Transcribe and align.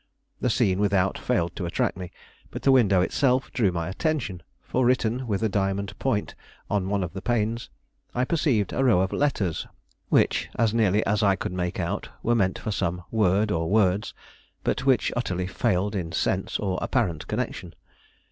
The 0.39 0.49
scene 0.49 0.79
without 0.79 1.15
failed 1.19 1.55
to 1.55 1.67
attract 1.67 1.95
me, 1.95 2.11
but 2.49 2.63
the 2.63 2.71
window 2.71 3.01
itself 3.01 3.51
drew 3.51 3.71
my 3.71 3.87
attention, 3.87 4.41
for, 4.63 4.83
written 4.83 5.27
with 5.27 5.43
a 5.43 5.47
diamond 5.47 5.93
point 5.99 6.33
on 6.71 6.89
one 6.89 7.03
of 7.03 7.13
the 7.13 7.21
panes, 7.21 7.69
I 8.15 8.25
perceived 8.25 8.73
a 8.73 8.83
row 8.83 9.01
of 9.01 9.13
letters 9.13 9.67
which, 10.09 10.49
as 10.55 10.73
nearly 10.73 11.05
as 11.05 11.21
I 11.21 11.35
could 11.35 11.53
make 11.53 11.79
out, 11.79 12.09
were 12.23 12.33
meant 12.33 12.57
for 12.57 12.71
some 12.71 13.03
word 13.11 13.51
or 13.51 13.69
words, 13.69 14.15
but 14.63 14.87
which 14.87 15.11
utterly 15.15 15.45
failed 15.45 15.93
in 15.93 16.11
sense 16.11 16.57
or 16.57 16.79
apparent 16.81 17.27
connection. 17.27 17.75